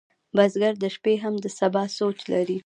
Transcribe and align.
بزګر 0.35 0.73
د 0.83 0.85
شپې 0.95 1.13
هم 1.23 1.33
د 1.43 1.45
سبا 1.59 1.83
سوچ 1.97 2.17
لري 2.33 2.57